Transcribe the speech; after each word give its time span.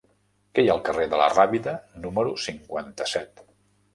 Què 0.57 0.63
hi 0.63 0.69
ha 0.69 0.71
al 0.75 0.79
carrer 0.87 1.05
de 1.11 1.19
la 1.21 1.27
Rábida 1.33 1.75
número 2.05 2.33
cinquanta-set? 2.47 3.45